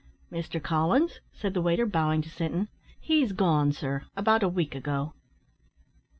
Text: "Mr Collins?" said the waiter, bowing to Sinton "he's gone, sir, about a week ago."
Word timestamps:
"Mr 0.31 0.59
Collins?" 0.59 1.19
said 1.31 1.53
the 1.53 1.61
waiter, 1.61 1.85
bowing 1.85 2.23
to 2.23 2.29
Sinton 2.31 2.69
"he's 2.99 3.33
gone, 3.33 3.71
sir, 3.71 4.01
about 4.17 4.41
a 4.41 4.49
week 4.49 4.73
ago." 4.73 5.13